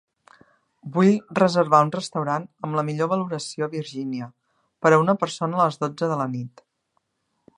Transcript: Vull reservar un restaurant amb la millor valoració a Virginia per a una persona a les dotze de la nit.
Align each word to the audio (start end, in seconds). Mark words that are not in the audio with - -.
Vull 0.93 1.11
reservar 1.39 1.81
un 1.87 1.91
restaurant 1.95 2.47
amb 2.67 2.79
la 2.79 2.85
millor 2.87 3.11
valoració 3.13 3.67
a 3.67 3.71
Virginia 3.75 4.31
per 4.85 4.95
a 4.97 5.01
una 5.05 5.17
persona 5.25 5.59
a 5.59 5.63
les 5.67 5.81
dotze 5.87 6.09
de 6.13 6.17
la 6.25 6.31
nit. 6.35 6.69